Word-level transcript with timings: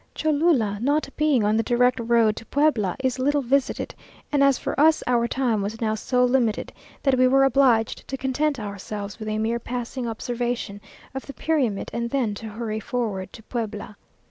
Cholula, 0.15 0.79
not 0.81 1.07
being 1.15 1.43
on 1.43 1.57
the 1.57 1.61
direct 1.61 1.99
road 2.01 2.35
to 2.37 2.45
Puebla, 2.47 2.95
is 3.03 3.19
little 3.19 3.43
visited, 3.43 3.93
and 4.31 4.43
as 4.43 4.57
for 4.57 4.79
us 4.79 5.03
our 5.05 5.27
time 5.27 5.61
was 5.61 5.79
now 5.79 5.93
so 5.93 6.25
limited, 6.25 6.73
that 7.03 7.19
we 7.19 7.27
were 7.27 7.43
obliged 7.43 8.07
to 8.07 8.17
content 8.17 8.59
ourselves 8.59 9.19
with 9.19 9.27
a 9.27 9.37
mere 9.37 9.59
passing 9.59 10.07
observation 10.07 10.81
of 11.13 11.27
the 11.27 11.35
pyramid, 11.35 11.91
and 11.93 12.09
then 12.09 12.33
to 12.33 12.47
hurry 12.47 12.79
forward 12.79 13.31
to 13.31 13.43
Puebla. 13.43 13.95